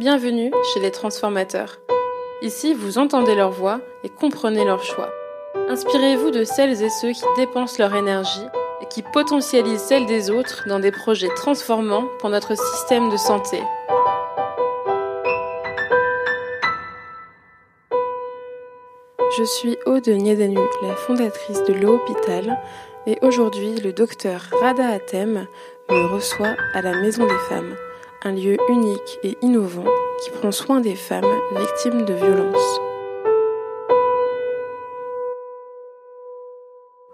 [0.00, 1.78] Bienvenue chez les transformateurs.
[2.40, 5.10] Ici, vous entendez leur voix et comprenez leurs choix.
[5.68, 8.46] Inspirez-vous de celles et ceux qui dépensent leur énergie
[8.80, 13.62] et qui potentialisent celle des autres dans des projets transformants pour notre système de santé.
[19.36, 22.58] Je suis Aude Niedanu, la fondatrice de l'hôpital,
[23.06, 25.46] et aujourd'hui le docteur Rada Atem
[25.90, 27.76] me reçoit à la Maison des Femmes
[28.22, 29.86] un lieu unique et innovant
[30.22, 31.24] qui prend soin des femmes
[31.56, 32.80] victimes de violences.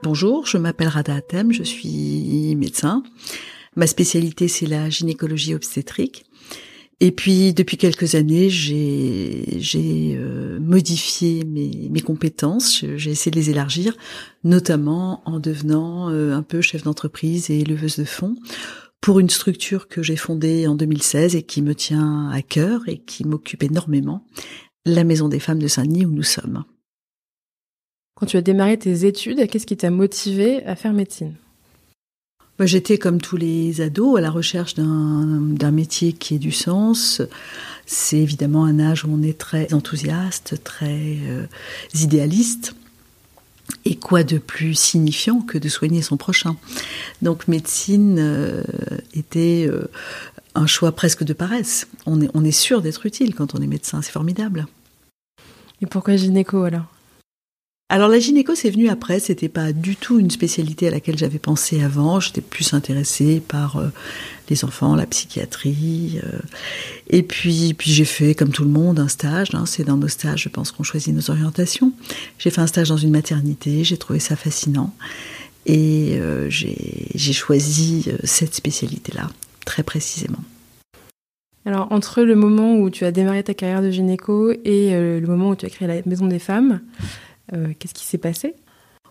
[0.02, 3.02] Bonjour, je m'appelle Rada Atem, je suis médecin.
[3.76, 6.24] Ma spécialité, c'est la gynécologie obstétrique.
[6.98, 12.84] Et puis, depuis quelques années, j'ai euh, modifié mes, compétences.
[12.96, 13.94] J'ai essayé de les élargir,
[14.44, 18.34] notamment en devenant euh, un peu chef d'entreprise et éleveuse de fonds
[19.06, 22.98] pour une structure que j'ai fondée en 2016 et qui me tient à cœur et
[22.98, 24.26] qui m'occupe énormément,
[24.84, 26.64] la Maison des femmes de Saint-Denis où nous sommes.
[28.16, 31.36] Quand tu as démarré tes études, qu'est-ce qui t'a motivé à faire médecine?
[32.58, 37.22] J'étais comme tous les ados à la recherche d'un métier qui ait du sens.
[37.86, 41.46] C'est évidemment un âge où on est très enthousiaste, très euh,
[41.94, 42.74] idéaliste.
[43.84, 46.56] Et quoi de plus signifiant que de soigner son prochain?
[47.22, 48.62] Donc médecine euh,
[49.14, 49.88] était euh,
[50.54, 51.88] un choix presque de paresse.
[52.06, 54.66] On est, on est sûr d'être utile quand on est médecin, c'est formidable.
[55.80, 56.95] Et pourquoi gynéco alors?
[57.88, 61.38] Alors la gynéco c'est venu après, c'était pas du tout une spécialité à laquelle j'avais
[61.38, 62.18] pensé avant.
[62.18, 63.92] J'étais plus intéressée par euh,
[64.50, 66.20] les enfants, la psychiatrie.
[66.24, 66.38] Euh.
[67.08, 69.54] et puis puis j'ai fait comme tout le monde un stage.
[69.54, 69.66] Hein.
[69.66, 71.92] c'est dans nos stages, je pense qu'on choisit nos orientations.
[72.38, 74.92] J'ai fait un stage dans une maternité, j'ai trouvé ça fascinant
[75.64, 79.30] et euh, j'ai choisi cette spécialité-là
[79.64, 80.42] très précisément.
[81.64, 85.50] Alors, entre le moment où tu as démarré ta carrière de gynéco et le moment
[85.50, 86.80] où tu as créé la Maison des Femmes,
[87.52, 88.54] euh, qu'est-ce qui s'est passé?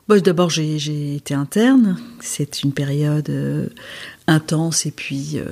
[0.08, 1.97] D'abord, j'ai été interne.
[2.19, 3.69] C'est une période euh,
[4.28, 5.46] intense et puis euh,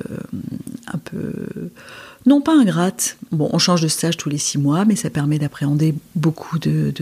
[0.92, 1.32] un peu,
[2.24, 3.16] non pas ingrate.
[3.32, 6.94] Bon, on change de stage tous les six mois, mais ça permet d'appréhender beaucoup de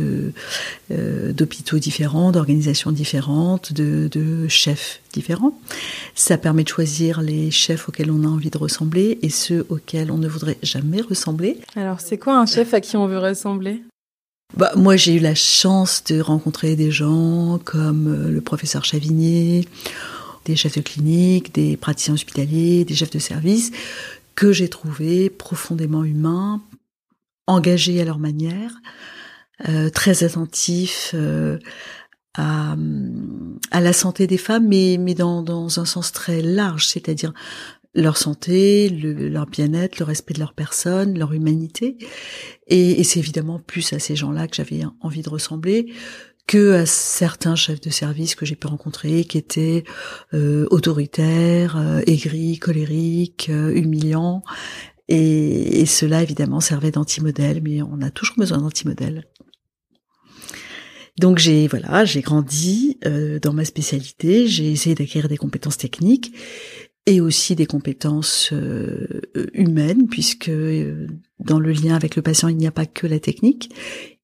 [0.89, 5.53] d'hôpitaux différents, d'organisations différentes, de, de, chefs différents.
[6.15, 10.11] Ça permet de choisir les chefs auxquels on a envie de ressembler et ceux auxquels
[10.11, 11.59] on ne voudrait jamais ressembler.
[11.77, 13.83] Alors, c'est quoi un chef à qui on veut ressembler?
[14.57, 19.67] Bah, moi, j'ai eu la chance de rencontrer des gens comme euh, le professeur Chavigné,
[20.45, 23.71] des chefs de clinique, des praticiens hospitaliers, des chefs de service,
[24.35, 26.61] que j'ai trouvés profondément humains,
[27.47, 28.73] engagés à leur manière,
[29.69, 31.59] euh, très attentifs euh,
[32.35, 32.77] à,
[33.71, 37.33] à, la santé des femmes, mais, mais dans, dans un sens très large, c'est-à-dire
[37.95, 41.99] leur santé, leur bien-être, le respect de leur personne, leur humanité.
[42.67, 45.93] Et, et c'est évidemment plus à ces gens-là que j'avais envie de ressembler
[46.47, 49.85] que à certains chefs de service que j'ai pu rencontrer qui étaient
[50.35, 54.43] euh, autoritaires, euh, aigris, colériques, euh, humiliants.
[55.09, 59.25] Et, et cela évidemment servait d'anti-modèle, mais on a toujours besoin d'anti-modèle.
[61.19, 66.33] Donc j'ai voilà, j'ai grandi euh, dans ma spécialité, j'ai essayé d'acquérir des compétences techniques
[67.07, 69.21] et aussi des compétences euh,
[69.55, 71.07] humaines, puisque euh,
[71.41, 73.75] dans le lien avec le patient, il n'y a pas que la technique.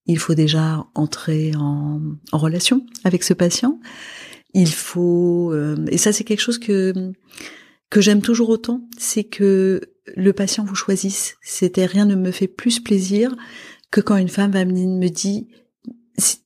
[0.06, 2.00] Il faut déjà entrer en,
[2.32, 3.80] relation avec ce patient.
[4.54, 7.12] Il faut, euh, et ça c'est quelque chose que
[7.90, 9.80] que j'aime toujours autant, c'est que
[10.14, 11.36] le patient vous choisisse.
[11.40, 13.34] C'était rien ne me fait plus plaisir
[13.90, 15.48] que quand une femme va me dit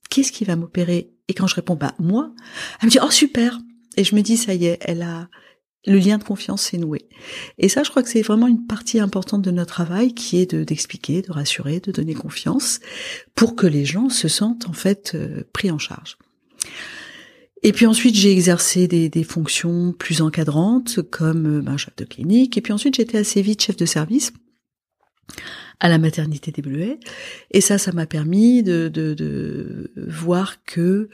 [0.09, 1.11] qu'est-ce qui va m'opérer?
[1.27, 2.33] Et quand je réponds bah moi,
[2.81, 3.59] elle me dit oh super
[3.97, 5.29] et je me dis ça y est, elle a
[5.85, 7.07] le lien de confiance s'est noué.
[7.57, 10.51] Et ça, je crois que c'est vraiment une partie importante de notre travail qui est
[10.51, 12.79] de d'expliquer, de rassurer, de donner confiance
[13.35, 16.17] pour que les gens se sentent en fait euh, pris en charge.
[17.65, 22.03] Et puis ensuite, j'ai exercé des, des, fonctions plus encadrantes comme euh, ben, chef de
[22.03, 22.57] clinique.
[22.57, 24.33] Et puis ensuite, j'étais assez vite chef de service
[25.79, 26.99] à la maternité des Bleuets.
[27.51, 31.09] Et ça, ça m'a permis de, de, voir que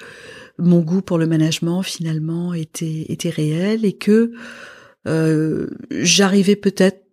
[0.57, 4.31] mon goût pour le management finalement était, était réel et que
[5.07, 7.03] euh, j'arrivais peut-être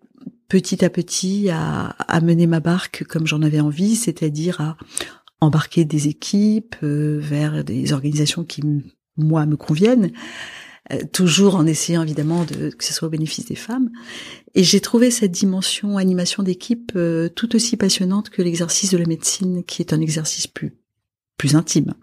[0.49, 4.77] petit à petit à, à, mener ma barque comme j'en avais envie, c'est-à-dire à
[5.41, 8.63] embarquer des équipes euh, vers des organisations qui
[9.17, 10.13] moi me conviennent
[10.93, 13.91] euh, toujours en essayant évidemment de, que ce soit au bénéfice des femmes.
[14.55, 19.07] Et j'ai trouvé cette dimension animation d'équipe euh, tout aussi passionnante que l'exercice de la
[19.07, 20.75] médecine, qui est un exercice plus
[21.39, 21.95] plus intime.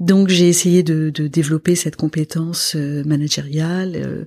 [0.00, 4.26] Donc j'ai essayé de, de, développer cette compétence euh, managériale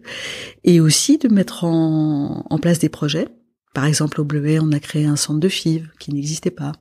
[0.63, 3.27] et aussi de mettre en, en place des projets
[3.73, 6.71] Par exemple, au Bleuet, on a créé un centre de FIV qui n'existait pas.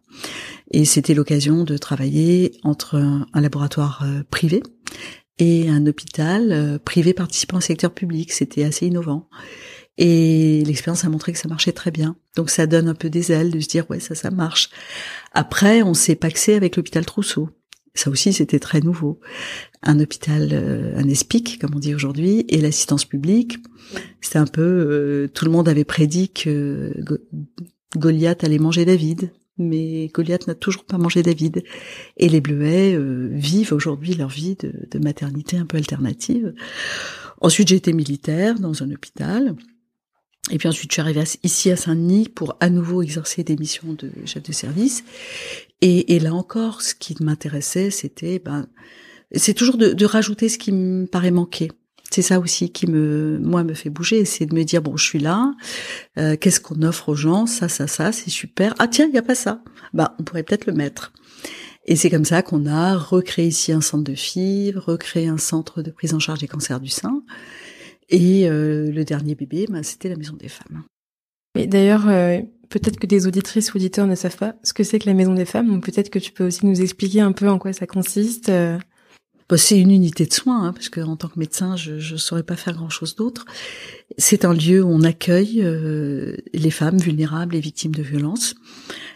[0.71, 4.63] Et c'était l'occasion de travailler entre un, laboratoire euh, privé
[5.39, 8.33] et un hôpital euh, privé participant au secteur public.
[8.33, 9.29] C'était assez innovant.
[9.97, 12.17] Et l'expérience a montré que ça marchait très bien.
[12.37, 14.71] Donc ça donne un peu des ailes de se dire ouais ça ça marche.
[15.33, 17.51] Après on s'est paxé avec l'hôpital Trousseau.
[17.95, 19.21] Ça aussi c'était très nouveau.
[19.83, 23.59] Un hôpital, euh, un ESPIC comme on dit aujourd'hui, et l'assistance publique.
[24.21, 26.93] C'était un peu tout le monde avait prédit que
[27.97, 31.63] Goliath allait manger David mais Goliath n'a toujours pas mangé David.
[32.17, 36.55] Et les Bleuets euh, vivent aujourd'hui leur vie de, de, maternité un peu alternative.
[37.41, 39.55] Ensuite, j'ai été militaire dans un hôpital.
[40.51, 43.95] Et puis ensuite, je suis arrivée ici à Saint-Denis pour à nouveau exercer des missions
[43.95, 45.05] de chef de service.
[45.81, 48.67] Et, et là encore, ce qui m'intéressait, c'était, ben,
[49.35, 51.71] c'est toujours de, de rajouter ce qui me paraît manquer
[52.15, 55.05] c'est ça aussi qui me, moi, me fait bouger, c'est de me dire bon, je
[55.05, 55.53] suis là,
[56.17, 58.73] euh, qu'est-ce qu'on offre aux gens, ça, ça, ça, c'est super.
[58.79, 59.63] Ah tiens, il y a pas ça.
[59.93, 61.13] Bah, on pourrait peut-être le mettre.
[61.87, 65.83] Et c'est comme ça qu'on a recréé ici un centre de FIV, recréé un centre
[65.83, 67.23] de prise en charge des cancers du sein.
[68.11, 70.85] Et euh, le dernier bébé, bah, c'était la maison des femmes.
[71.59, 72.39] Et d'ailleurs, euh,
[72.69, 75.35] peut-être que des auditrices ou auditeurs ne savent pas ce que c'est que la maison
[75.35, 77.89] des femmes, donc peut-être que tu peux aussi nous expliquer un peu en quoi ça
[77.89, 78.53] consiste.
[79.49, 82.19] Bah, c'est une unité de soins, hein, parce que en tant que médecin, je ne
[82.19, 83.45] saurais pas faire grand-chose d'autre.
[84.17, 88.55] C'est un lieu où on accueille euh, les femmes vulnérables et victimes de violences,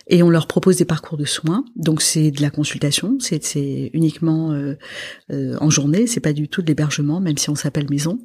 [0.08, 1.64] et on leur propose des parcours de soins.
[1.76, 4.74] Donc c'est de la consultation, c'est uniquement euh,
[5.30, 8.18] euh, en journée, c'est pas du tout de l'hébergement, même si on s'appelle maison.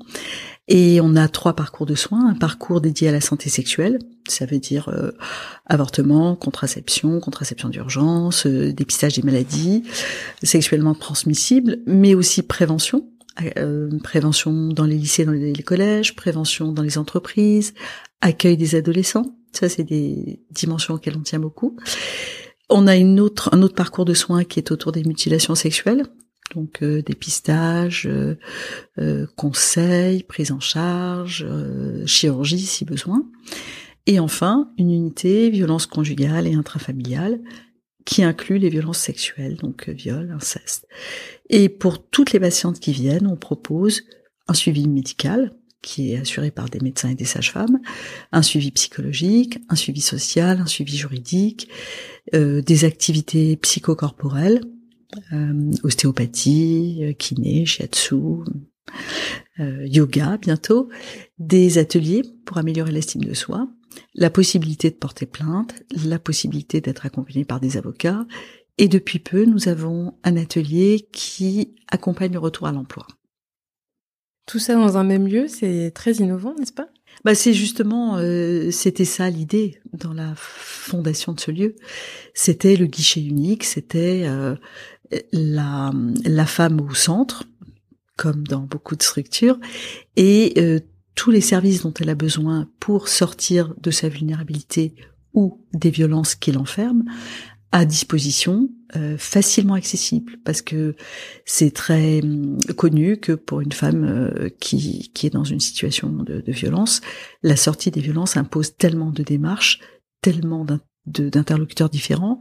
[0.69, 2.29] Et on a trois parcours de soins.
[2.29, 3.99] Un parcours dédié à la santé sexuelle,
[4.29, 5.11] ça veut dire euh,
[5.65, 9.83] avortement, contraception, contraception d'urgence, euh, dépistage des maladies
[10.41, 13.09] sexuellement transmissibles, mais aussi prévention.
[13.57, 17.73] Euh, prévention dans les lycées, dans les, collèges, prévention dans les entreprises,
[18.21, 19.35] accueil des adolescents.
[19.51, 21.77] Ça, c'est des dimensions auxquelles on tient beaucoup.
[22.69, 26.03] On a une autre, un autre parcours de soins qui est autour des mutilations sexuelles
[26.55, 28.37] donc euh, dépistage, euh,
[28.99, 33.23] euh, conseil, prise en charge, euh, chirurgie si besoin.
[34.05, 37.39] Et enfin, une unité violence conjugale et intrafamiliale
[38.05, 40.87] qui inclut les violences sexuelles, donc viol, inceste.
[41.49, 44.03] Et pour toutes les patientes qui viennent, on propose
[44.47, 47.79] un suivi médical qui est assuré par des médecins et des sages-femmes,
[48.31, 51.67] un suivi psychologique, un suivi social, un suivi juridique,
[52.31, 54.61] des activités psychocorporelles,
[55.31, 58.15] euh, ostéopathie, euh, kiné, shiatsu,
[59.59, 60.89] euh, yoga bientôt,
[61.37, 63.67] des ateliers pour améliorer l'estime de soi,
[64.15, 65.75] la possibilité de porter plainte,
[66.05, 68.25] la possibilité d'être accompagné par des avocats,
[68.77, 73.05] et depuis peu, nous avons un atelier qui accompagne le retour à l'emploi.
[74.45, 76.89] Tout ça dans un même lieu, c'est très innovant, n'est-ce pas?
[77.23, 78.17] Bah c'est justement
[78.71, 81.75] c'était ça l'idée dans la fondation de ce lieu.
[82.33, 84.27] C'était le guichet unique, c'était
[85.31, 85.93] la,
[86.25, 87.43] la femme au centre,
[88.17, 89.59] comme dans beaucoup de structures,
[90.15, 90.79] et euh,
[91.15, 94.95] tous les services dont elle a besoin pour sortir de sa vulnérabilité
[95.33, 97.05] ou des violences qui l'enferment
[97.73, 100.95] à disposition, euh, facilement accessible, parce que
[101.43, 106.09] c'est très hum, connu que pour une femme euh, qui, qui est dans une situation
[106.09, 107.01] de, de, violence,
[107.41, 109.79] la sortie des violences impose tellement de démarches,
[110.21, 110.67] tellement
[111.07, 112.39] d'interlocuteurs différents,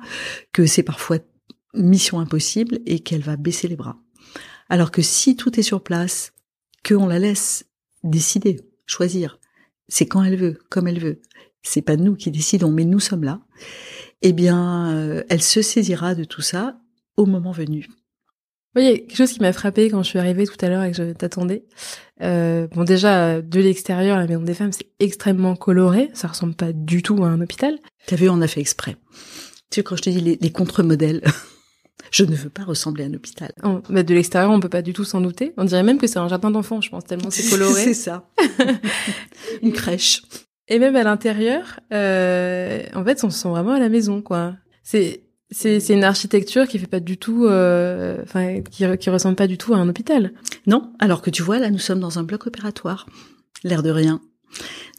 [0.52, 1.16] que c'est parfois
[1.72, 3.96] mission impossible et qu'elle va baisser les bras.
[4.68, 6.34] Alors que si tout est sur place,
[6.86, 7.64] qu'on la laisse
[8.04, 9.38] décider, choisir,
[9.88, 11.20] c'est quand elle veut, comme elle veut,
[11.62, 13.40] c'est pas nous qui décidons, mais nous sommes là,
[14.22, 16.78] eh bien, euh, elle se saisira de tout ça
[17.16, 17.88] au moment venu.
[18.74, 20.68] Oui, il y a quelque chose qui m'a frappé quand je suis arrivée tout à
[20.68, 21.64] l'heure et que je t'attendais.
[22.22, 26.08] Euh, bon, déjà, de l'extérieur, la Maison des Femmes, c'est extrêmement coloré.
[26.14, 27.78] Ça ressemble pas du tout à un hôpital.
[28.06, 28.96] T'as vu, on a fait exprès.
[29.70, 31.22] Tu sais, quand je te dis les, les contre-modèles,
[32.10, 33.52] je ne veux pas ressembler à un hôpital.
[33.64, 35.52] Oh, mais de l'extérieur, on peut pas du tout s'en douter.
[35.56, 37.72] On dirait même que c'est un jardin d'enfants, je pense, tellement c'est coloré.
[37.84, 38.28] c'est ça.
[39.62, 40.22] Une crèche.
[40.68, 44.54] Et même à l'intérieur, euh, en fait, on se sent vraiment à la maison, quoi.
[44.82, 49.36] C'est c'est c'est une architecture qui fait pas du tout, euh, enfin, qui qui ressemble
[49.36, 50.32] pas du tout à un hôpital.
[50.66, 53.06] Non, alors que tu vois, là, nous sommes dans un bloc opératoire.
[53.64, 54.20] L'air de rien.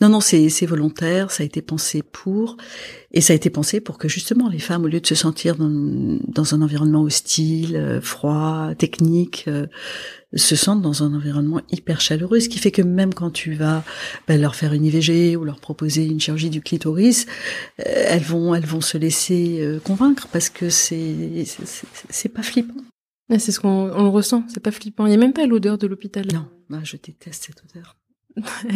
[0.02, 2.58] Non, non, c'est volontaire, ça a été pensé pour,
[3.12, 5.56] et ça a été pensé pour que justement les femmes, au lieu de se sentir
[5.56, 9.68] dans, dans un environnement hostile, euh, froid, technique, euh,
[10.36, 13.84] se sentent dans un environnement hyper chaleureux, ce qui fait que même quand tu vas
[14.28, 17.28] ben, leur faire une IVG ou leur proposer une chirurgie du clitoris,
[17.80, 21.46] euh, elles vont elles vont se laisser convaincre parce que c'est
[22.10, 22.82] c'est pas flippant.
[23.30, 25.06] C'est ce qu'on on le ressent, c'est pas flippant.
[25.06, 26.26] Il y a même pas l'odeur de l'hôpital.
[26.34, 27.96] Non, bah, je déteste cette odeur.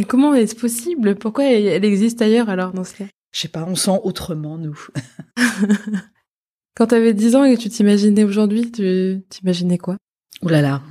[0.07, 1.15] Comment est-ce possible?
[1.15, 3.07] Pourquoi elle existe ailleurs alors dans ce cas?
[3.33, 4.87] Je sais pas, on sent autrement nous.
[6.75, 9.97] Quand tu avais 10 ans et que tu t'imaginais aujourd'hui, tu t'imaginais quoi?
[10.43, 10.83] Ouh là là.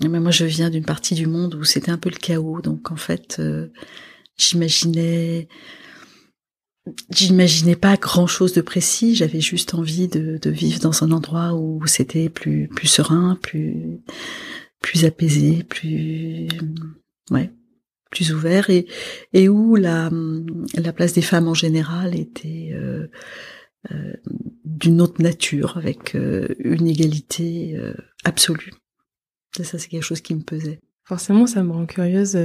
[0.00, 2.60] Mais moi, je viens d'une partie du monde où c'était un peu le chaos.
[2.60, 3.68] Donc, en fait, euh,
[4.36, 5.48] j'imaginais,
[7.10, 9.14] j'imaginais pas grand chose de précis.
[9.14, 14.00] J'avais juste envie de, de, vivre dans un endroit où c'était plus, plus serein, plus,
[14.80, 16.48] plus apaisé, plus,
[17.30, 17.50] ouais,
[18.14, 18.86] plus ouvert et,
[19.32, 20.10] et où la,
[20.74, 23.08] la place des femmes en général était, euh,
[23.92, 24.12] euh,
[24.64, 27.78] d'une autre nature, avec euh, une égalité
[28.24, 28.72] absolue.
[29.56, 30.80] Ça, c'est quelque chose qui me pesait.
[31.04, 32.38] Forcément, ça me rend curieuse.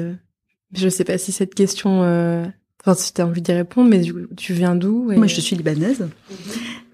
[0.73, 4.01] Je ne sais pas si cette question, enfin si tu as envie d'y répondre, mais
[4.37, 6.07] tu viens d'où Moi, je suis libanaise.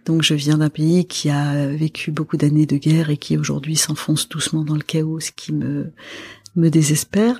[0.05, 3.75] Donc, je viens d'un pays qui a vécu beaucoup d'années de guerre et qui aujourd'hui
[3.75, 5.91] s'enfonce doucement dans le chaos, ce qui me
[6.55, 7.39] me désespère.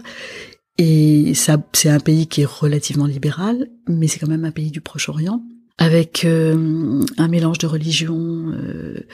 [0.77, 4.71] Et ça, c'est un pays qui est relativement libéral, mais c'est quand même un pays
[4.71, 5.41] du Proche-Orient
[5.77, 9.05] avec euh, un mélange de religions euh,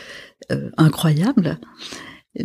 [0.51, 1.59] euh, incroyable.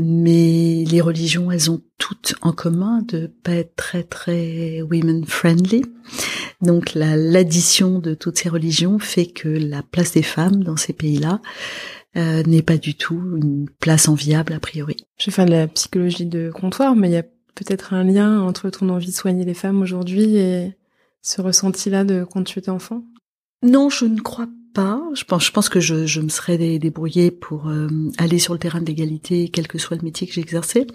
[0.00, 5.84] Mais les religions, elles ont toutes en commun de pas être très très women friendly.
[6.60, 11.40] Donc l'addition de toutes ces religions fait que la place des femmes dans ces pays-là
[12.16, 14.96] n'est pas du tout une place enviable a priori.
[15.18, 17.22] Je faire de la psychologie de comptoir, mais il y a
[17.56, 20.76] peut-être un lien entre ton envie de soigner les femmes aujourd'hui et
[21.22, 23.02] ce ressenti-là de quand tu étais enfant?
[23.64, 25.02] Non, je ne crois pas.
[25.14, 28.60] Je pense, je pense que je, je me serais débrouillée pour euh, aller sur le
[28.60, 30.86] terrain de l'égalité, quel que soit le métier que j'exerçais.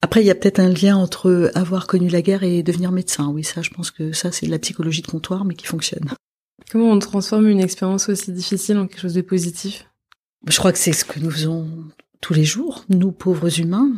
[0.00, 3.28] Après, il y a peut-être un lien entre avoir connu la guerre et devenir médecin.
[3.28, 6.08] Oui, ça, je pense que ça, c'est de la psychologie de comptoir, mais qui fonctionne.
[6.70, 9.88] Comment on transforme une expérience aussi difficile en quelque chose de positif?
[10.48, 11.68] Je crois que c'est ce que nous faisons
[12.20, 13.92] tous les jours, nous pauvres humains,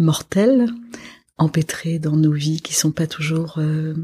[0.00, 0.66] mortels,
[1.38, 3.94] empêtrés dans nos vies qui sont pas toujours euh,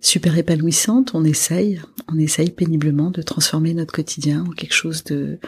[0.00, 5.38] super épanouissante, on essaye, on essaye péniblement de transformer notre quotidien en quelque chose de,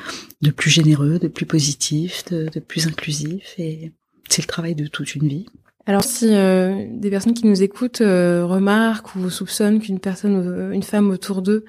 [0.41, 3.93] de plus généreux, de plus positif, de, de plus inclusif, et
[4.29, 5.47] c'est le travail de toute une vie.
[5.87, 10.71] Alors si euh, des personnes qui nous écoutent euh, remarquent ou soupçonnent qu'une personne, euh,
[10.71, 11.65] une femme autour d'eux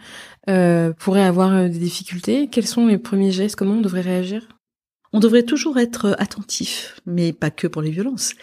[1.00, 3.55] pourrait avoir des difficultés, quels sont les premiers gestes?
[3.55, 4.48] Comment on devrait réagir?
[5.13, 8.34] On devrait toujours être attentif, mais pas que pour les violences.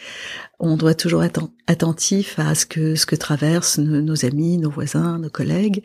[0.60, 5.18] On doit toujours être attentif à ce que ce que traversent nos, amis, nos voisins,
[5.18, 5.82] nos collègues.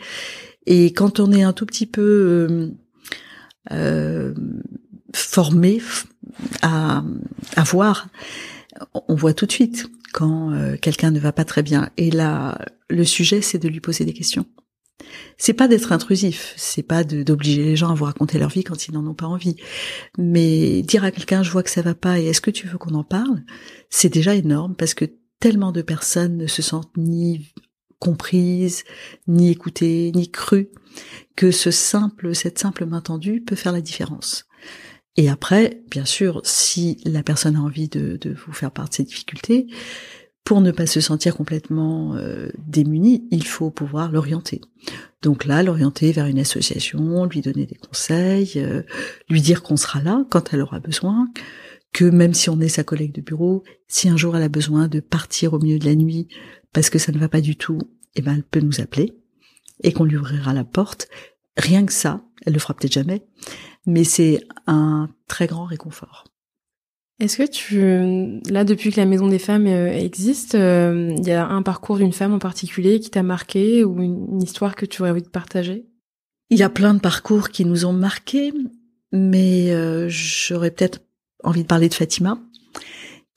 [0.67, 2.01] Et quand on est un tout petit peu
[2.51, 2.69] euh,
[3.71, 4.33] euh
[5.13, 5.81] formé
[6.61, 7.01] à,
[7.55, 8.09] à voir,
[9.07, 11.89] on voit tout de suite quand euh, quelqu'un ne va pas très bien.
[11.97, 12.57] Et là,
[12.89, 14.45] le sujet, c'est de lui poser des questions.
[15.37, 18.87] C'est pas d'être intrusif, c'est pas d'obliger les gens à vous raconter leur vie quand
[18.87, 19.57] ils n'en ont pas envie.
[20.17, 22.77] Mais dire à quelqu'un je vois que ça va pas et est-ce que tu veux
[22.77, 23.43] qu'on en parle,
[23.89, 25.05] c'est déjà énorme parce que
[25.39, 27.53] tellement de personnes ne se sentent ni
[27.99, 28.83] comprises,
[29.27, 30.69] ni écoutées, ni crues,
[31.35, 34.47] que ce simple, cette simple main tendue peut faire la différence.
[35.17, 38.93] Et après, bien sûr, si la personne a envie de, de vous faire part de
[38.93, 39.67] ses difficultés,
[40.45, 44.61] pour ne pas se sentir complètement euh, démuni, il faut pouvoir l'orienter.
[45.23, 48.83] Donc là, l'orienter vers une association, lui donner des conseils, euh,
[49.27, 51.27] lui dire qu'on sera là quand elle aura besoin,
[51.93, 54.87] que même si on est sa collègue de bureau, si un jour elle a besoin
[54.87, 56.27] de partir au milieu de la nuit
[56.73, 57.79] parce que ça ne va pas du tout,
[58.13, 59.17] eh ben elle peut nous appeler
[59.81, 61.07] et qu'on lui ouvrira la porte.
[61.57, 63.25] Rien que ça, elle le fera peut-être jamais,
[63.87, 66.25] mais c'est un très grand réconfort.
[67.19, 71.31] Est-ce que tu, là, depuis que la Maison des Femmes euh, existe, euh, il y
[71.31, 75.01] a un parcours d'une femme en particulier qui t'a marqué ou une, histoire que tu
[75.01, 75.85] aurais envie de partager?
[76.49, 78.51] Il y a plein de parcours qui nous ont marqués,
[79.13, 80.99] mais euh, j'aurais peut-être
[81.43, 82.37] envie de parler de Fatima,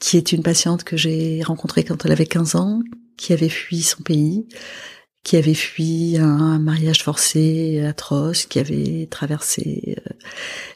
[0.00, 2.80] qui est une patiente que j'ai rencontrée quand elle avait 15 ans,
[3.16, 4.48] qui avait fui son pays,
[5.28, 10.12] qui avait fui un mariage forcé atroce, qui avait traversé euh,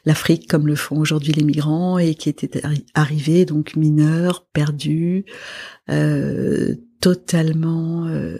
[0.05, 2.61] l'Afrique comme le font aujourd'hui les migrants et qui était
[2.93, 5.25] arrivé donc mineur, perdu,
[5.89, 8.37] euh, totalement euh,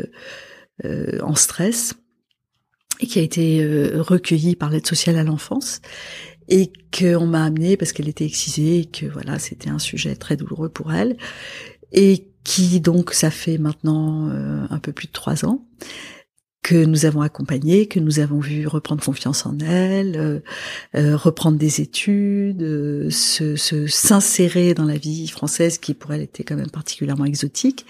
[1.23, 1.95] en stress
[2.99, 3.65] et qui a été
[3.95, 5.81] recueilli par l'aide sociale à l'enfance
[6.47, 10.37] et qu'on m'a amené parce qu'elle était excisée et que voilà c'était un sujet très
[10.37, 11.17] douloureux pour elle
[11.91, 15.65] et qui donc ça fait maintenant euh, un peu plus de trois ans
[16.61, 20.39] que nous avons accompagné, que nous avons vu reprendre confiance en elle, euh,
[20.95, 22.61] euh, reprendre des études,
[23.09, 27.85] se s'insérer dans la vie française qui pour elle était quand même particulièrement exotique,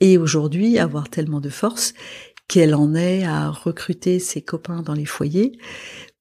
[0.00, 1.94] et aujourd'hui avoir tellement de force
[2.48, 5.58] qu'elle en est à recruter ses copains dans les foyers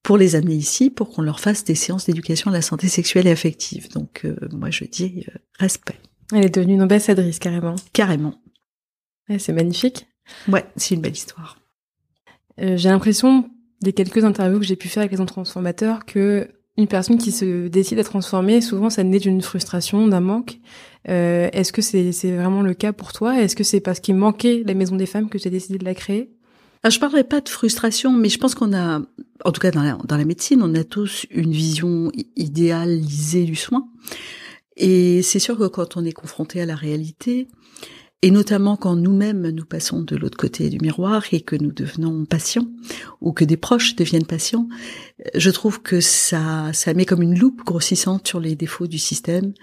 [0.02, 3.28] pour les amener ici, pour qu'on leur fasse des séances d'éducation à la santé sexuelle
[3.28, 3.92] et affective.
[3.92, 5.26] Donc moi je dis
[5.60, 6.00] respect.
[6.32, 7.76] Elle est devenue une ambassadrice carrément.
[7.94, 8.34] Carrément.
[9.38, 10.08] c'est magnifique.
[10.48, 11.60] Ouais, c'est une belle histoire.
[12.60, 13.50] Euh, j'ai l'impression
[13.82, 17.32] des quelques interviews que j'ai pu faire avec les gens transformateurs que une personne qui
[17.32, 20.60] se décide à transformer, souvent ça naît d'une frustration, d'un manque.
[21.10, 23.42] Euh, Est-ce que c'est vraiment le cas pour toi?
[23.42, 25.86] Est-ce que c'est parce qu'il manquait la maison des femmes que tu as décidé de
[25.86, 26.32] la créer?
[26.84, 29.02] Ah, je parlerai pas de frustration, mais je pense qu'on a,
[29.46, 33.56] en tout cas dans la, dans la médecine, on a tous une vision idéalisée du
[33.56, 33.88] soin.
[34.84, 37.48] Et c'est sûr que quand on est confronté à la réalité,
[38.24, 42.26] et notamment quand nous-mêmes nous passons de l'autre côté du miroir et que nous devenons
[42.26, 42.68] patients
[43.20, 44.68] ou que des proches deviennent patients,
[45.36, 49.54] je trouve que ça ça met comme une loupe grossissante sur les défauts du système,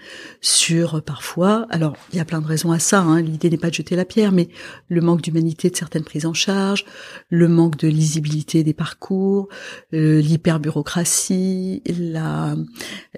[0.41, 1.67] sur parfois.
[1.69, 3.01] Alors il y a plein de raisons à ça.
[3.01, 4.49] Hein, L'idée n'est pas de jeter la pierre, mais
[4.89, 6.85] le manque d'humanité de certaines prises en charge,
[7.29, 9.47] le manque de lisibilité des parcours,
[9.93, 12.55] euh, l'hyperbureaucratie, la,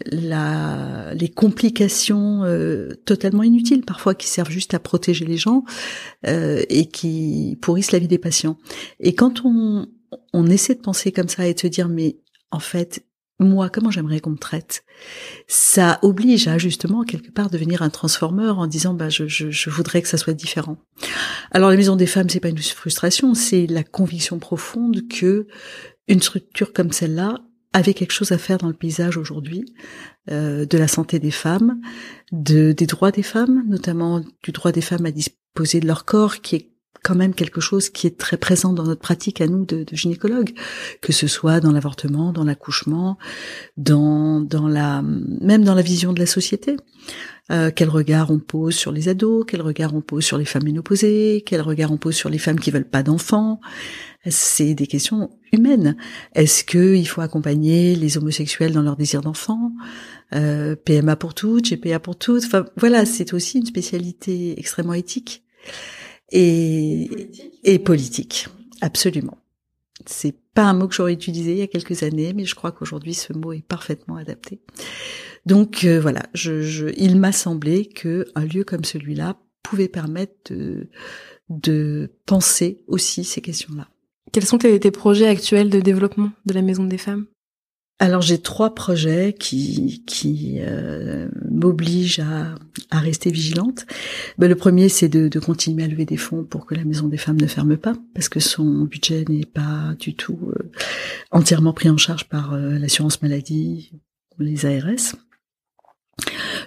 [0.05, 5.63] la les complications euh, totalement inutiles parfois qui servent juste à protéger gens
[6.27, 8.57] euh, et qui pourrissent la vie des patients.
[9.00, 9.88] Et quand on,
[10.47, 12.17] essaie de penser comme ça et de se dire mais
[12.51, 13.05] en fait
[13.39, 14.83] moi, comment j'aimerais qu'on me traite?
[15.47, 19.69] Ça oblige à justement quelque part devenir un transformeur en disant bah je, je, je,
[19.71, 20.77] voudrais que ça soit différent.
[21.50, 25.47] Alors la maison des femmes, c'est pas une frustration, c'est la conviction profonde que
[26.07, 27.39] une structure comme celle-là
[27.74, 29.66] avait quelque chose à faire dans le paysage aujourd'hui,
[30.30, 31.80] euh, de la santé des femmes,
[32.32, 36.42] de, des droits des femmes, notamment du droit des femmes à disposer de leur corps,
[36.42, 36.72] qui est
[37.04, 39.96] quand même quelque chose qui est très présent dans notre pratique à nous de, de
[39.96, 40.54] gynécologues,
[41.01, 43.18] que ce soit dans l'avortement, dans l'accouchement,
[43.78, 46.78] dans, dans la, même dans la vision de la société.
[47.51, 50.63] Euh, quel regard on pose sur les ados, quel regard on pose sur les femmes
[50.63, 53.60] ménopausées, quel regard on pose sur les femmes qui veulent pas d'enfants,
[54.30, 55.98] c'est des questions humaines.
[56.34, 59.72] Est-ce que il faut accompagner les homosexuels dans leur désir d'enfant
[60.34, 62.44] euh, PMA pour toutes, GPA pour toutes?
[62.46, 65.44] Enfin voilà, c'est aussi une spécialité extrêmement éthique
[66.32, 68.48] et politique, et politique
[68.82, 69.38] absolument.
[70.06, 72.72] C'est pas un mot que j'aurais utilisé il y a quelques années, mais je crois
[72.72, 74.62] qu'aujourd'hui ce mot est parfaitement adapté.
[75.46, 80.53] Donc euh, voilà, je, je, il m'a semblé que un lieu comme celui-là pouvait permettre
[80.53, 80.90] de,
[81.50, 83.91] de penser aussi ces questions-là.
[84.31, 87.25] Quels sont tes, projets actuels de développement de la Maison des Femmes?
[88.00, 92.22] Alors j'ai trois projets qui qui euh, m'obligent
[92.89, 93.85] à, rester vigilante.
[94.39, 97.07] Ben, le premier c'est de, de, continuer à lever des fonds pour que la Maison
[97.07, 100.72] des Femmes ne ferme pas parce que son budget n'est pas du tout euh,
[101.29, 103.91] entièrement pris en charge par euh, l'assurance maladie
[104.39, 105.15] ou les ARS.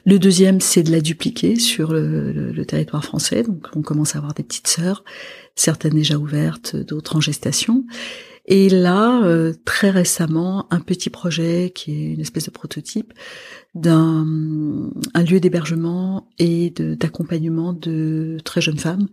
[0.04, 3.42] Le deuxième, c'est de la dupliquer sur le, territoire français.
[3.42, 5.04] Donc, on commence à avoir des petites sœurs,
[5.54, 7.84] certaines déjà ouvertes, d'autres en gestation.
[8.46, 13.14] Et là, euh, très récemment, un petit projet qui est une espèce de prototype
[13.74, 14.26] d'un
[15.14, 19.08] un lieu d'hébergement et d'accompagnement de, très jeunes femmes,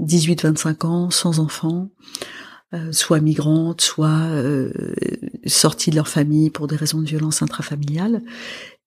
[0.00, 1.90] 18-25 ans, sans enfants,
[2.74, 4.72] euh, soit migrantes, soit euh,
[5.46, 8.22] sorties de leur famille pour des raisons de violence intrafamiliale,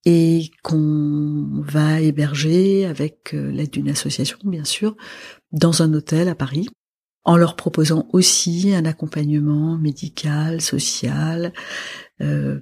[0.04, 4.96] et qu'on va héberger avec euh, l'aide d'une association, bien sûr,
[5.52, 6.68] dans un hôtel à Paris,
[7.24, 11.52] en leur proposant aussi un accompagnement médical, social.
[12.22, 12.60] Euh,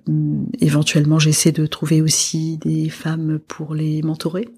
[0.59, 4.49] éventuellement, j'essaie de trouver aussi des femmes pour les mentorer.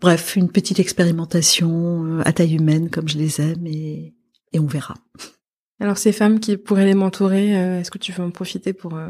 [0.00, 4.14] Bref, une petite expérimentation euh, à taille humaine, comme je les aime, et,
[4.52, 4.94] et on verra.
[5.80, 9.00] Alors, ces femmes qui pourraient les mentorer, est-ce que tu veux en profiter pour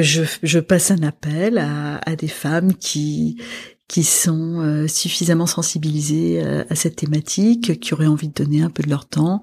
[0.00, 3.40] je, je, passe un appel à, à, des femmes qui
[3.88, 8.68] qui sont euh, suffisamment sensibilisées euh, à cette thématique, qui auraient envie de donner un
[8.68, 9.42] peu de leur temps,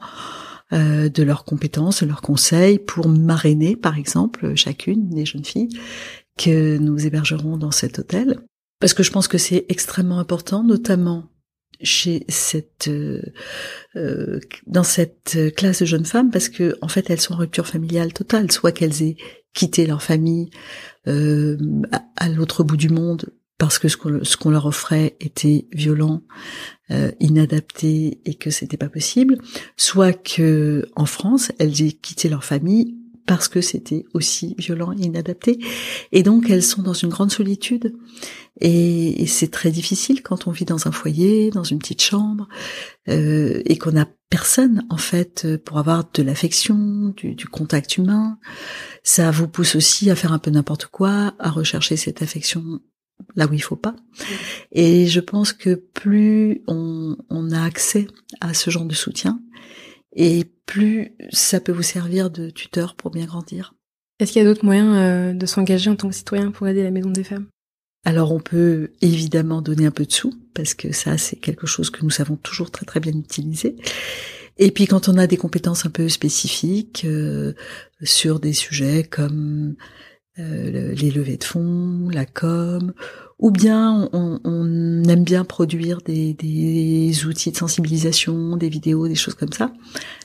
[0.72, 5.70] euh, de leurs compétences, de leurs conseils pour marrainer, par exemple, chacune des jeunes filles
[6.38, 8.40] que nous hébergerons dans cet hôtel.
[8.80, 11.30] Parce que je pense que c'est extrêmement important, notamment
[11.82, 13.22] chez cette euh,
[13.96, 17.68] euh, dans cette classe de jeunes femmes parce que en fait elles sont en rupture
[17.68, 19.18] familiale totale soit qu'elles aient
[19.56, 20.52] quitté leur famille
[21.08, 21.58] euh,
[22.16, 26.22] à, l'autre bout du monde parce que ce qu'on leur offrait était violent
[27.22, 29.38] inadapté et que c'était pas possible.
[29.78, 35.04] Soit que en France elles aient quitté leur famille parce que c'était aussi violent et
[35.04, 35.60] inadapté.
[36.12, 37.96] Et donc elles sont dans une grande solitude.
[38.62, 42.48] Et, c'est très difficile quand on vit dans un foyer, dans une petite chambre,
[43.10, 48.38] euh, et qu'on n'a personne en fait pour avoir de l'affection, du, du, contact humain.
[49.04, 52.80] Ça vous pousse aussi à faire un peu n'importe quoi, à rechercher cette affection
[53.36, 53.96] là où il faut pas.
[54.72, 58.08] Et je pense que plus on, on a accès
[58.42, 59.40] à ce genre de soutien,
[60.16, 63.74] et plus ça peut vous servir de tuteur pour bien grandir.
[64.20, 66.84] Est-ce qu'il y a d'autres moyens euh, de s'engager en tant que citoyen pour aider
[66.84, 67.48] la Maison des Femmes?
[68.06, 71.90] Alors on peut évidemment donner un peu de sous, parce que ça c'est quelque chose
[71.90, 73.76] que nous savons toujours très très bien utiliser.
[74.58, 77.54] Et puis quand on a des compétences un peu spécifiques euh,
[78.04, 79.76] sur des sujets comme
[80.38, 82.94] euh, les levées de fonds, la com,
[83.40, 89.16] ou bien on, on aime bien produire des, des, outils de sensibilisation, des vidéos, des
[89.16, 89.72] choses comme ça.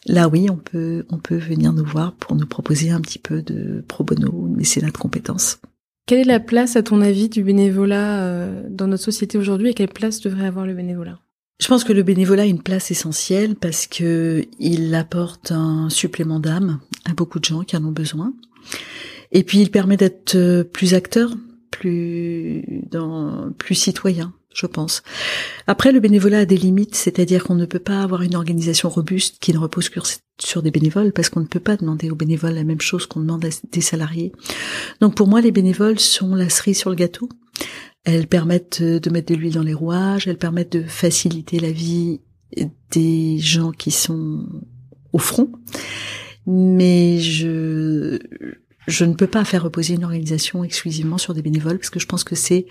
[0.07, 3.43] Là, oui, on peut on peut venir nous voir pour nous proposer un petit peu
[3.43, 5.59] de pro bono, mécénat de compétences.
[6.07, 9.75] Quelle est la place, à ton avis, du bénévolat euh, dans notre société aujourd'hui et
[9.75, 11.19] quelle place devrait avoir le bénévolat?
[11.61, 16.41] Je pense que le bénévolat a une place essentielle parce que il apporte un supplément
[16.41, 18.33] d'âme à beaucoup de gens qui en ont besoin.
[19.31, 21.35] Et puis il permet d'être plus acteur,
[21.71, 25.03] plus dans, plus citoyen, je pense.
[25.67, 29.39] Après, le bénévolat a des limites, c'est-à-dire qu'on ne peut pas avoir une organisation robuste
[29.41, 30.01] qui ne repose que
[30.41, 33.21] sur des bénévoles, parce qu'on ne peut pas demander aux bénévoles la même chose qu'on
[33.21, 34.33] demande à des salariés.
[35.01, 37.29] Donc pour moi, les bénévoles sont la cerise sur le gâteau.
[38.05, 42.21] Elles permettent de mettre de l'huile dans les rouages, elles permettent de faciliter la vie
[42.91, 44.49] des gens qui sont
[45.13, 45.53] au front.
[46.47, 48.19] Mais je,
[48.91, 52.07] je ne peux pas faire reposer une organisation exclusivement sur des bénévoles parce que je
[52.07, 52.67] pense que c'est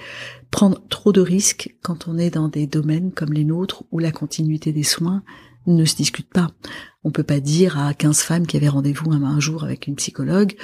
[0.51, 4.11] prendre trop de risques quand on est dans des domaines comme les nôtres où la
[4.11, 5.23] continuité des soins
[5.65, 6.51] ne se discute pas.
[7.03, 10.55] On peut pas dire à 15 femmes qui avaient rendez-vous un, jour avec une psychologue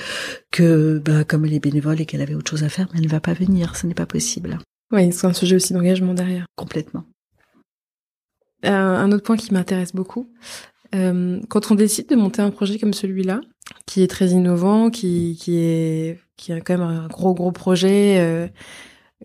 [0.52, 3.08] que, bah, comme elle est bénévole et qu'elle avait autre chose à faire, elle ne
[3.08, 3.76] va pas venir.
[3.76, 4.60] Ce n'est pas possible.
[4.92, 6.46] Oui, c'est un sujet aussi d'engagement derrière.
[6.56, 7.06] Complètement.
[8.66, 10.28] Euh, un autre point qui m'intéresse beaucoup,
[10.96, 13.42] euh, quand on décide de monter un projet comme celui-là,
[13.86, 18.18] qui est très innovant, qui, est qui a quand même un gros gros projet.
[18.20, 18.48] Euh,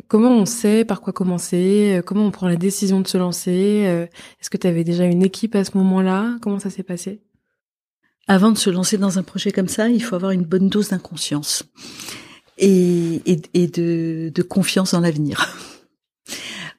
[0.09, 4.09] comment on sait par quoi commencer euh, Comment on prend la décision de se lancer
[4.41, 6.37] Est-ce que tu avais déjà une équipe à ce moment-là?
[6.43, 7.23] Comment ça s'est passé?
[8.27, 10.91] Avant de se lancer dans un projet comme ça, il faut avoir une bonne dose
[10.91, 11.65] d'inconscience
[12.59, 13.21] et,
[13.55, 15.57] de, confiance dans l'avenir.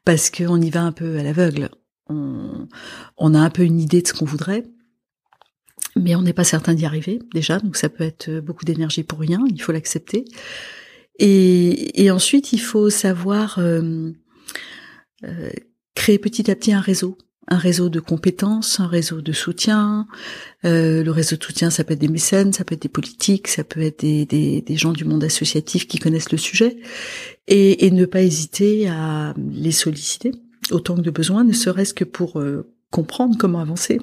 [0.05, 1.69] Parce qu'on y va un peu à l'aveugle.
[2.07, 4.65] On a un peu une idée de ce qu'on voudrait,
[5.95, 9.19] mais on n'est pas certain d'y arriver déjà, donc ça peut être beaucoup d'énergie pour
[9.19, 10.25] rien, il faut l'accepter.
[11.19, 14.11] Et, ensuite, il faut savoir euh,
[15.23, 15.49] euh,
[15.93, 20.07] créer petit à petit un réseau, un réseau de compétences, un réseau de soutien.
[20.65, 23.49] Euh, le réseau de soutien, ça peut être des mécènes, ça peut être des politiques,
[23.49, 26.77] ça peut être des, gens du monde associatif qui connaissent le sujet,
[27.47, 30.31] et, et, ne pas hésiter à les solliciter
[30.71, 33.99] autant que de besoin, ne serait-ce que pour euh, comprendre comment avancer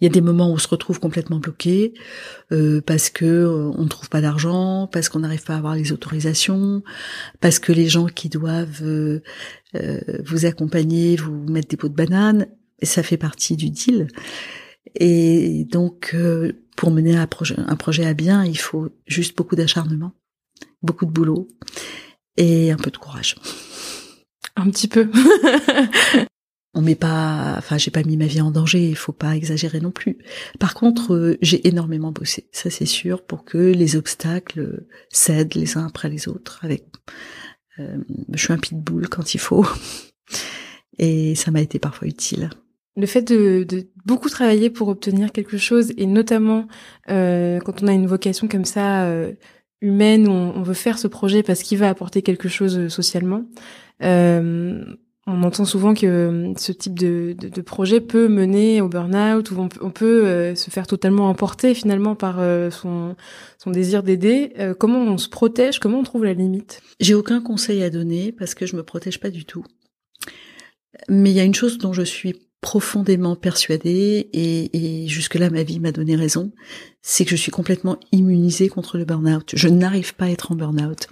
[0.00, 1.94] il y a des moments où on se retrouve complètement bloqué
[2.52, 5.74] euh, parce que euh, on ne trouve pas d'argent, parce qu'on n'arrive pas à avoir
[5.74, 6.82] les autorisations,
[7.40, 9.20] parce que les gens qui doivent euh,
[10.24, 12.46] vous accompagner vous mettent des pots de banane.
[12.82, 14.08] Ça fait partie du deal.
[14.94, 16.14] Et donc,
[16.76, 20.12] pour mener un projet à bien, il faut juste beaucoup d'acharnement,
[20.82, 21.48] beaucoup de boulot
[22.36, 23.36] et un peu de courage.
[24.56, 25.10] Un petit peu.
[26.76, 29.80] on met pas, enfin, j'ai pas mis ma vie en danger, il faut pas exagérer
[29.80, 30.18] non plus.
[30.60, 35.78] Par contre, euh, j'ai énormément bossé, ça c'est sûr, pour que les obstacles cèdent les
[35.78, 36.60] uns après les autres.
[36.62, 36.84] Avec,
[37.78, 37.96] euh,
[38.32, 39.66] je suis un pitbull quand il faut,
[40.98, 42.50] et ça m'a été parfois utile.
[42.94, 46.68] Le fait de, de, beaucoup travailler pour obtenir quelque chose, et notamment
[47.08, 49.32] euh, quand on a une vocation comme ça euh,
[49.80, 53.44] humaine, où on, veut faire ce projet parce qu'il va apporter quelque chose socialement.
[54.02, 54.84] Euh,
[55.28, 59.90] on entend souvent que euh, ce type de, projet peut mener au burn-out, ou on,
[59.90, 63.16] peut euh, se faire totalement emporter finalement par euh, son,
[63.66, 64.52] désir d'aider.
[64.78, 65.80] comment on se protège?
[65.80, 66.80] Comment on trouve la limite?
[67.00, 69.64] J'ai aucun conseil à donner parce que je me protège pas du tout.
[71.08, 75.80] Mais il y a une chose dont je suis profondément persuadée et, jusque-là ma vie
[75.80, 76.52] m'a donné raison,
[77.02, 79.50] c'est que je suis complètement immunisée contre le burn-out.
[79.54, 81.08] Je n'arrive pas à être en burn-out.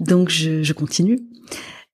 [0.00, 1.20] Donc je continue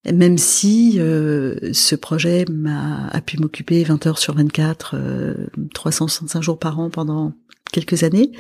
[0.05, 6.43] même si euh, ce projet m'a a pu m'occuper 20 heures sur 24, euh, 365
[6.43, 7.35] jours par an pendant
[7.73, 8.33] quelques années,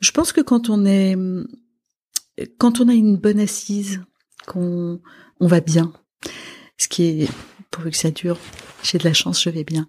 [0.00, 1.16] je pense que quand on est
[2.58, 4.02] quand on a une bonne assise,
[4.46, 5.00] qu'on
[5.40, 5.92] on va bien,
[6.78, 7.28] ce qui est
[7.70, 8.38] pourvu que ça dure,
[8.82, 9.88] j'ai de la chance, je vais bien.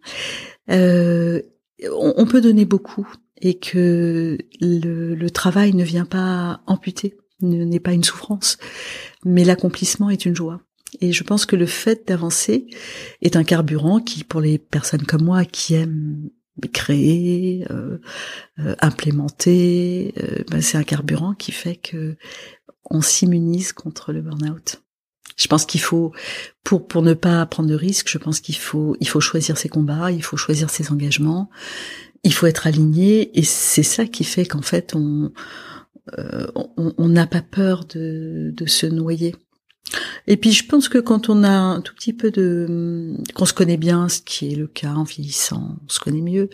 [0.69, 1.41] Euh,
[1.93, 3.07] on, peut donner beaucoup
[3.39, 8.57] et que le, le travail ne vient pas amputer, n'est pas une souffrance,
[9.23, 10.61] mais l'accomplissement est une joie.
[11.01, 12.67] Et je pense que le fait d'avancer
[13.21, 16.29] est un carburant qui, pour les personnes comme moi qui aiment
[16.65, 17.99] créer, euh,
[18.59, 22.15] euh, implémenter, euh, ben c'est un carburant qui fait que
[22.89, 24.81] on s'immunise contre le burn-out.
[25.35, 26.13] Je pense qu'il faut,
[26.63, 29.69] pour pour ne pas prendre de risques, je pense qu'il faut il faut choisir ses
[29.69, 31.49] combats, il faut choisir ses engagements,
[32.23, 35.31] il faut être aligné, et c'est ça qui fait qu'en fait on
[36.65, 39.35] on n'a pas peur de, de se noyer.
[40.27, 43.53] Et puis je pense que quand on a un tout petit peu de, qu'on se
[43.53, 46.49] connaît bien, ce qui est le cas en vieillissant, on se connaît mieux.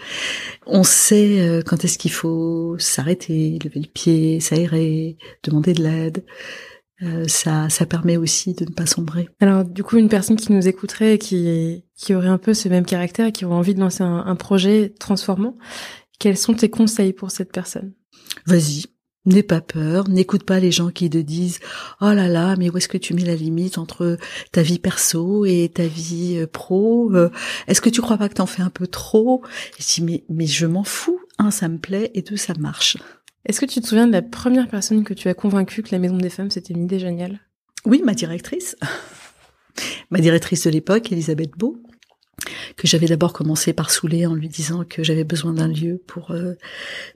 [0.68, 6.24] On sait euh, quand est-ce qu'il faut s'arrêter, lever le pied, s'aérer, demander de l'aide.
[7.02, 9.28] Euh, ça, ça permet aussi de ne pas sombrer.
[9.42, 12.86] Alors, du coup, une personne qui nous écouterait, qui qui aurait un peu ce même
[12.86, 15.58] caractère, qui aurait envie de lancer un, un projet transformant,
[16.20, 17.94] quels sont tes conseils pour cette personne?
[18.46, 18.86] Vas-y,
[19.26, 21.60] N'aie pas peur, n'écoute pas les gens qui te disent
[22.02, 24.18] "Oh là là, mais où est-ce que tu mets la limite entre
[24.52, 27.30] ta vie perso et ta vie euh, pro euh,
[27.68, 29.42] Est-ce que tu crois pas que t'en fais un peu trop?
[29.80, 31.22] Je dis mais mais je m'en fous.
[31.40, 32.98] Un, ça me plaît et deux, ça marche.
[33.46, 36.00] Est-ce que tu te souviens de la première personne que tu as convaincue que la
[36.00, 37.40] Maison des Femmes c'était une idée géniale?
[37.86, 38.76] Oui, ma directrice.
[40.10, 41.82] ma directrice de l'époque, Elisabeth Beau
[42.78, 46.32] que j'avais d'abord commencé par saouler en lui disant que j'avais besoin d'un lieu pour
[46.32, 46.54] euh,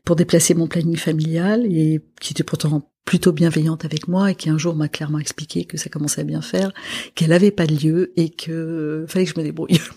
[0.05, 4.49] pour déplacer mon planning familial et qui était pourtant plutôt bienveillante avec moi et qui
[4.49, 6.71] un jour m'a clairement expliqué que ça commençait à bien faire,
[7.15, 9.79] qu'elle avait pas de lieu et que euh, fallait que je me débrouille.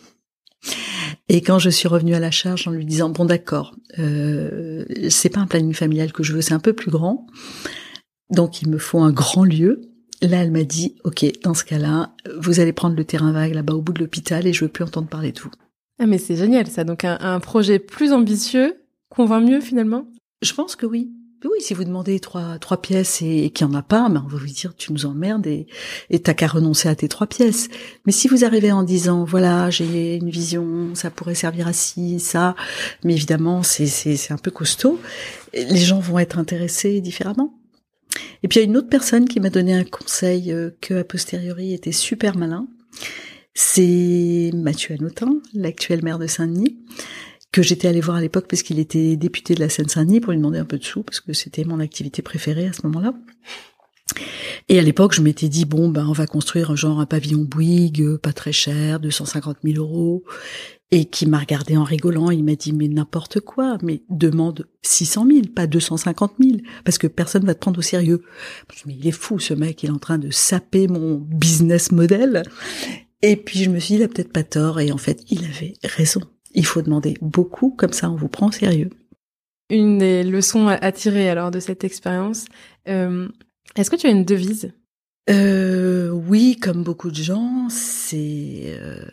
[1.29, 5.29] Et quand je suis revenue à la charge en lui disant bon d'accord, euh, c'est
[5.31, 7.27] pas un planning familial que je veux, c'est un peu plus grand,
[8.31, 9.90] donc il me faut un grand lieu
[10.23, 13.75] Là, elle m'a dit, OK, dans ce cas-là, vous allez prendre le terrain vague là-bas
[13.75, 15.51] au bout de l'hôpital et je veux plus entendre parler de vous.
[15.99, 16.85] Ah, mais c'est génial ça.
[16.85, 18.75] Donc un, projet plus ambitieux
[19.11, 20.07] convainc mieux finalement?
[20.43, 21.11] Je pense que oui.
[21.45, 24.29] Oui, si vous demandez trois trois pièces et, qu'il n'y en a pas, ben on
[24.29, 25.67] va vous dire tu nous emmerdes et
[26.11, 27.69] et t'as qu'à renoncer à tes trois pièces.
[28.05, 32.21] Mais si vous arrivez en disant voilà j'ai une vision, ça pourrait servir à ci,
[32.21, 32.55] ça,
[33.05, 35.01] mais évidemment c'est c'est c'est un peu costaud,
[35.55, 37.60] les gens vont être intéressés différemment.
[38.43, 40.95] Et puis il y a une autre personne qui m'a donné un conseil euh, que
[40.95, 42.67] a posteriori était super malin.
[43.55, 46.79] C'est Mathieu Anotin, l'actuel maire de Saint-Denis,
[47.53, 50.39] que j'étais allée voir à l'époque parce qu'il était député de la Seine-Saint-Denis pour lui
[50.39, 53.13] demander un peu de sous parce que c'était mon activité préférée à ce moment-là.
[54.69, 58.17] Et à l'époque, je m'étais dit bon ben on va construire genre un pavillon Bouygues,
[58.19, 60.25] pas très cher, 250 000 euros
[60.91, 62.31] et qui m'a regardé en rigolant.
[62.31, 67.07] Il m'a dit mais n'importe quoi, mais demande 600 000, pas 250 000, parce que
[67.07, 68.23] personne va te prendre au sérieux.
[68.87, 72.43] Mais il est fou ce mec, il est en train de saper mon business model.
[73.23, 75.45] Et puis je me suis dit il a peut-être pas tort et en fait il
[75.45, 76.21] avait raison.
[76.53, 78.91] Il faut demander beaucoup, comme ça on vous prend au sérieux.
[79.69, 82.47] Une des leçons à tirer alors de cette expérience,
[82.89, 83.29] euh,
[83.77, 84.73] est-ce que tu as une devise?
[85.29, 89.05] Euh, Oui, comme beaucoup de gens, c'est euh,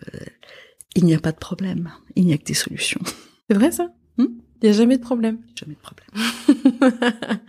[0.95, 3.01] il n'y a pas de problème, il n'y a que des solutions.
[3.49, 3.89] C'est vrai ça?
[4.17, 4.27] Hmm?
[4.61, 5.37] Il n'y a jamais de problème.
[5.55, 6.89] Jamais de problème.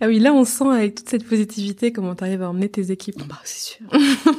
[0.00, 2.90] ah oui, là on sent avec toute cette positivité comment tu arrives à emmener tes
[2.90, 3.22] équipes.
[3.28, 3.86] Bah c'est sûr.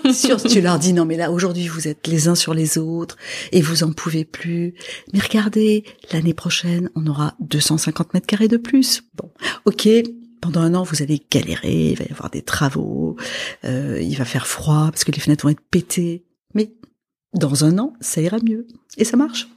[0.06, 2.80] c'est sûr, tu leur dis non mais là aujourd'hui vous êtes les uns sur les
[2.80, 3.18] autres
[3.52, 4.74] et vous en pouvez plus.
[5.14, 9.04] Mais regardez, l'année prochaine on aura 250 mètres carrés de plus.
[9.14, 9.30] Bon,
[9.66, 9.88] ok,
[10.42, 13.16] pendant un an, vous allez galérer, il va y avoir des travaux,
[13.66, 16.26] euh, il va faire froid parce que les fenêtres vont être pétées.
[16.54, 16.72] Mais
[17.38, 18.68] dans un an, ça ira mieux.
[18.98, 19.48] Et ça marche.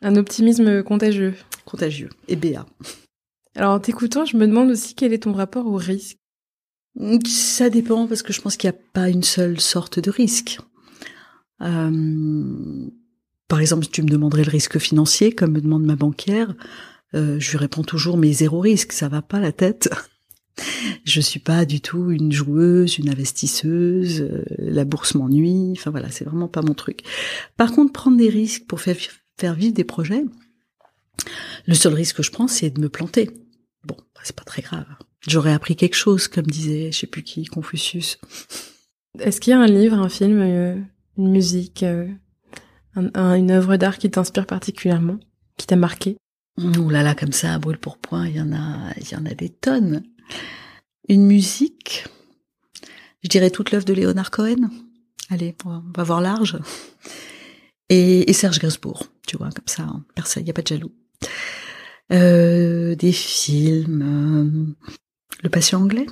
[0.00, 1.34] Un optimisme contagieux.
[1.64, 2.10] Contagieux.
[2.28, 2.66] Et béat.
[3.54, 6.18] Alors, en t'écoutant, je me demande aussi quel est ton rapport au risque.
[7.26, 10.58] Ça dépend parce que je pense qu'il n'y a pas une seule sorte de risque.
[11.62, 12.90] Euh,
[13.48, 16.54] par exemple, si tu me demanderais le risque financier, comme me demande ma banquière,
[17.14, 19.90] euh, je lui réponds toujours mais zéro risque, ça va pas la tête.
[21.04, 26.10] Je suis pas du tout une joueuse, une investisseuse, euh, la bourse m'ennuie, enfin voilà,
[26.10, 27.02] c'est vraiment pas mon truc.
[27.56, 28.96] Par contre, prendre des risques pour faire,
[29.38, 30.24] faire vivre des projets,
[31.66, 33.30] le seul risque que je prends, c'est de me planter.
[33.84, 34.86] Bon, bah, c'est pas très grave.
[35.26, 38.18] J'aurais appris quelque chose, comme disait, je sais plus qui, Confucius.
[39.20, 40.76] Est-ce qu'il y a un livre, un film, euh,
[41.18, 41.84] une musique,
[42.96, 45.18] une œuvre d'art qui t'inspire particulièrement,
[45.56, 46.16] qui t'a marqué?
[46.58, 49.16] Ouh là là, comme ça, à brûle pour point, il y en a, il y
[49.16, 50.02] en a des tonnes.
[51.08, 52.04] Une musique,
[53.22, 54.70] je dirais toute l'œuvre de Léonard Cohen.
[55.30, 56.58] Allez, on va voir large.
[57.88, 60.04] Et, Serge Gainsbourg, tu vois, comme ça, hein.
[60.14, 60.92] personne, il n'y a pas de jaloux.
[62.12, 64.88] Euh, des films, euh,
[65.42, 66.06] Le Patient anglais.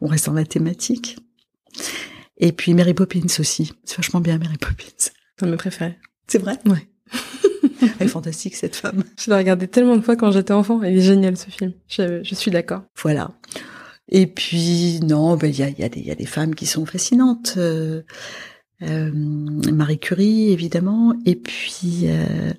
[0.00, 1.18] On reste dans la thématique.
[2.38, 3.72] Et puis Mary Poppins aussi.
[3.84, 4.84] C'est vachement bien Mary Poppins.
[4.96, 5.98] C'est mes préférés.
[6.26, 6.58] C'est vrai?
[6.66, 6.88] Ouais.
[7.80, 9.04] Elle est fantastique cette femme.
[9.18, 10.82] Je l'ai regardé tellement de fois quand j'étais enfant.
[10.82, 11.72] Elle est géniale ce film.
[11.88, 12.82] Je, je suis d'accord.
[13.02, 13.30] Voilà.
[14.08, 16.84] Et puis non, ben il y a, y, a y a, des femmes qui sont
[16.84, 17.54] fascinantes.
[17.56, 18.02] Euh,
[18.82, 22.52] euh, Marie Curie évidemment, et puis euh,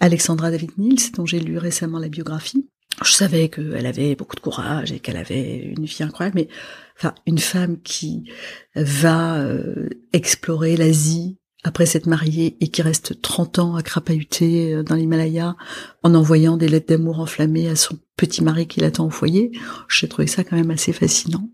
[0.00, 2.68] Alexandra David Niels dont j'ai lu récemment la biographie.
[3.04, 6.48] Je savais qu'elle avait beaucoup de courage et qu'elle avait une vie incroyable, mais
[6.96, 8.24] enfin une femme qui
[8.74, 14.82] va euh, explorer l'Asie après s'être mariée et qui reste 30 ans à crapahuter euh,
[14.82, 15.56] dans l'Himalaya
[16.02, 19.52] en envoyant des lettres d'amour enflammées à son petit mari qui l'attend au foyer,
[19.88, 21.48] j'ai trouvé ça quand même assez fascinant.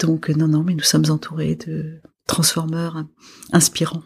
[0.00, 3.04] Donc non, non, mais nous sommes entourés de transformeurs
[3.52, 4.02] inspirants.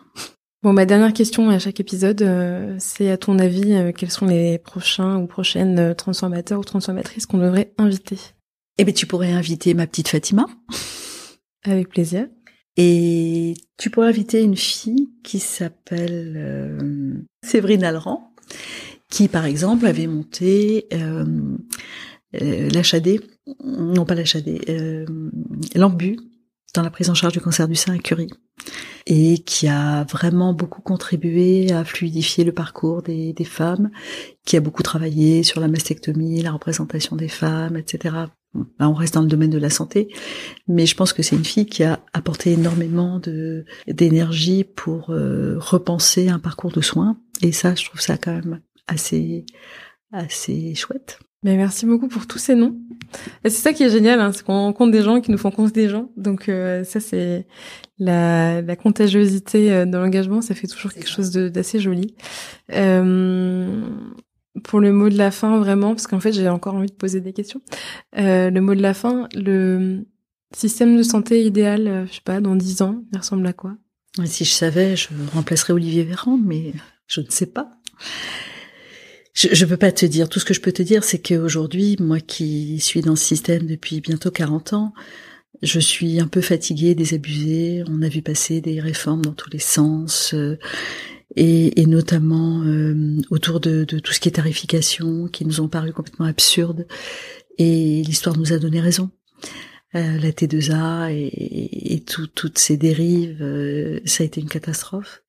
[0.62, 4.26] Bon, ma dernière question à chaque épisode, euh, c'est à ton avis, euh, quels sont
[4.26, 8.18] les prochains ou prochaines euh, transformateurs ou transformatrices qu'on devrait inviter?
[8.78, 10.46] Eh bien, tu pourrais inviter ma petite Fatima.
[11.64, 12.26] Avec plaisir.
[12.76, 18.34] Et tu pourrais inviter une fille qui s'appelle Séverine Alran,
[19.10, 21.56] qui par exemple avait monté euh,
[22.32, 23.20] l'HAD,
[23.64, 25.06] non pas l'HAD, euh,
[25.74, 26.18] l'ambu
[26.74, 28.30] dans la prise en charge du cancer du sein à Curie
[29.06, 33.90] et qui a vraiment beaucoup contribué à fluidifier le parcours des, femmes,
[34.44, 38.16] qui a beaucoup travaillé sur la mastectomie, la représentation des femmes, etc.
[38.78, 40.08] Là, on reste dans le domaine de la santé,
[40.68, 45.56] mais je pense que c'est une fille qui a apporté énormément de d'énergie pour euh,
[45.58, 49.44] repenser un parcours de soins, et ça, je trouve ça quand même assez
[50.12, 51.18] assez chouette.
[51.42, 52.74] Mais merci beaucoup pour tous ces noms.
[53.44, 55.50] Et c'est ça qui est génial, hein, c'est qu'on rencontre des gens qui nous font
[55.50, 56.10] compte des gens.
[56.16, 57.46] Donc euh, ça, c'est
[57.98, 62.16] la, la, contagiosité euh, de l'engagement, ça fait toujours quelque chose d'assez joli.
[62.72, 63.80] Euh,
[64.64, 67.20] pour le mot de la fin, vraiment, parce qu'en fait, j'ai encore envie de poser
[67.20, 67.60] des questions.
[68.18, 70.06] Euh, le mot de la fin, le
[70.54, 73.76] système de santé idéal, euh, je sais pas, dans dix ans, il ressemble à quoi?
[74.24, 76.72] Si je savais, je remplacerais Olivier Véran, mais
[77.06, 77.70] je ne sais pas.
[79.34, 80.30] Je, je peux pas te dire.
[80.30, 83.66] Tout ce que je peux te dire, c'est qu'aujourd'hui, moi qui suis dans ce système
[83.66, 84.94] depuis bientôt 40 ans,
[85.62, 87.82] je suis un peu fatiguée, désabusée.
[87.88, 90.58] On a vu passer des réformes dans tous les sens, euh,
[91.36, 95.68] et, et, notamment euh, autour de, de, tout ce qui est tarification, qui nous ont
[95.68, 96.86] paru complètement absurdes.
[97.58, 99.10] Et l'histoire nous a donné raison.
[99.94, 105.22] Euh, la T2A et, et tout, toutes ces dérives, euh, ça a été une catastrophe.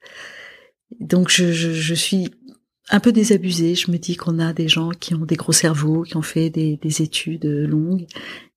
[0.99, 2.31] Donc je, je, je suis
[2.89, 3.75] un peu désabusée.
[3.75, 6.49] Je me dis qu'on a des gens qui ont des gros cerveaux, qui ont fait
[6.49, 8.07] des, des études longues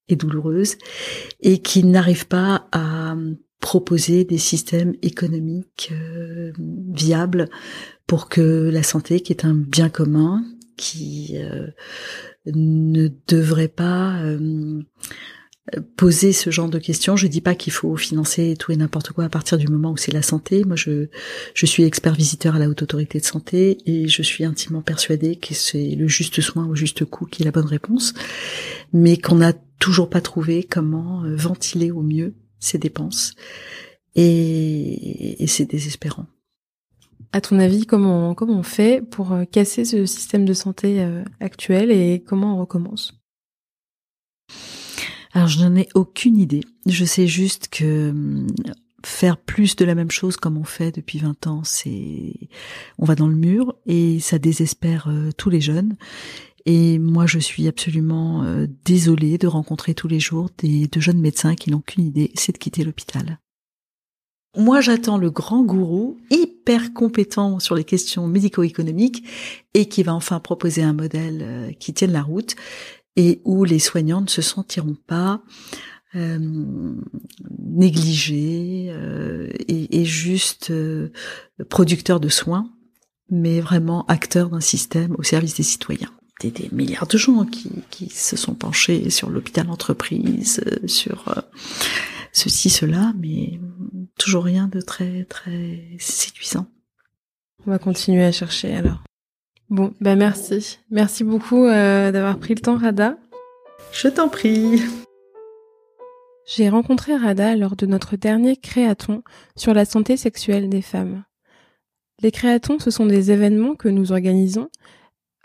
[0.09, 0.77] et douloureuses,
[1.41, 3.17] et qui n'arrivent pas à
[3.61, 6.53] proposer des systèmes économiques euh,
[6.93, 7.49] viables
[8.07, 10.43] pour que la santé, qui est un bien commun,
[10.77, 11.69] qui euh,
[12.47, 14.83] ne devrait pas euh,
[15.97, 17.17] poser ce genre de questions.
[17.17, 19.97] Je dis pas qu'il faut financer tout et n'importe quoi à partir du moment où
[19.97, 20.65] c'est la santé.
[20.65, 21.09] Moi, je,
[21.55, 25.37] je suis expert visiteur à la haute autorité de santé et je suis intimement persuadée
[25.37, 28.15] que c'est le juste soin au juste coût qui est la bonne réponse,
[28.93, 33.35] mais qu'on n'a toujours pas trouvé comment euh, ventiler au mieux ces dépenses
[34.15, 36.27] et, et c'est désespérant.
[37.33, 41.23] À ton avis, comment, comment on fait pour euh, casser ce système de santé euh,
[41.39, 43.15] actuel et comment on recommence?
[45.33, 46.63] Alors je n'en ai aucune idée.
[46.87, 48.49] Je sais juste que hum,
[49.05, 52.35] faire plus de la même chose comme on fait depuis 20 ans, c'est
[52.99, 55.97] on va dans le mur et ça désespère euh, tous les jeunes.
[56.67, 61.21] Et moi, je suis absolument euh, désolée de rencontrer tous les jours des de jeunes
[61.21, 63.39] médecins qui n'ont qu'une idée, c'est de quitter l'hôpital.
[64.57, 69.25] Moi, j'attends le grand gourou, hyper compétent sur les questions médico-économiques,
[69.75, 72.57] et qui va enfin proposer un modèle euh, qui tienne la route
[73.17, 75.43] et où les soignants ne se sentiront pas
[76.17, 76.39] euh,
[77.59, 80.73] négligés euh, et, juste
[81.69, 82.71] producteurs de soins,
[83.31, 86.11] mais vraiment acteurs d'un système au service des citoyens.
[86.41, 91.29] Des, des milliards de gens qui, qui, se sont penchés sur l'hôpital entreprise, euh, sur
[91.29, 91.41] euh,
[92.33, 93.61] ceci, cela, mais
[94.19, 96.67] toujours rien de très très séduisant.
[97.67, 99.05] On va continuer à chercher alors.
[99.69, 100.79] Bon, ben merci.
[100.91, 103.19] Merci beaucoup euh, d'avoir pris le temps, Rada.
[103.93, 104.83] Je t'en prie.
[106.47, 109.23] J'ai rencontré Rada lors de notre dernier créaton
[109.57, 111.23] sur la santé sexuelle des femmes.
[112.23, 114.69] Les créatons, ce sont des événements que nous organisons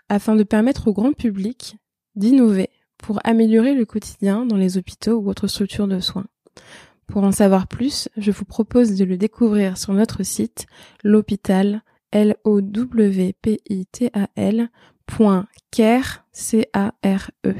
[0.09, 1.77] afin de permettre au grand public
[2.15, 6.25] d'innover pour améliorer le quotidien dans les hôpitaux ou autres structures de soins.
[7.07, 10.65] Pour en savoir plus, je vous propose de le découvrir sur notre site
[11.03, 12.69] l'hôpital L-O-W-P-I-T-A-L
[15.05, 17.55] point care, C-A-R-E.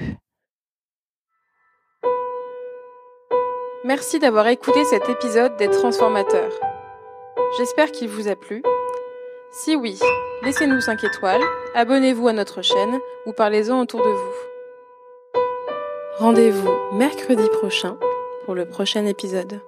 [3.84, 6.54] Merci d'avoir écouté cet épisode des Transformateurs.
[7.58, 8.64] J'espère qu'il vous a plu.
[9.58, 9.98] Si oui,
[10.44, 11.42] laissez-nous 5 étoiles,
[11.76, 15.40] abonnez-vous à notre chaîne ou parlez-en autour de vous.
[16.18, 17.98] Rendez-vous mercredi prochain
[18.44, 19.62] pour le prochain épisode.